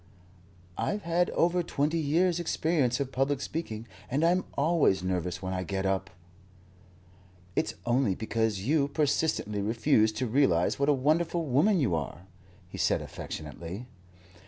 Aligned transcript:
"I've 0.79 1.03
had 1.03 1.29
over 1.29 1.61
twenty 1.61 1.99
years' 1.99 2.39
experience 2.39 2.99
of 2.99 3.11
public 3.11 3.39
speaking, 3.39 3.87
and 4.09 4.25
I'm 4.25 4.45
always 4.57 5.03
nervous 5.03 5.43
when 5.43 5.53
I 5.53 5.61
get 5.61 5.85
UP." 5.85 6.09
"It's 7.55 7.75
only 7.85 8.15
because 8.15 8.61
you 8.61 8.87
persistently 8.87 9.61
refuse 9.61 10.11
to 10.13 10.25
realize 10.25 10.79
what 10.79 10.89
a 10.89 10.91
wonderful 10.93 11.45
woman 11.45 11.79
you 11.79 11.93
are," 11.93 12.25
he 12.67 12.79
said 12.79 12.99
affectionately. 13.03 13.85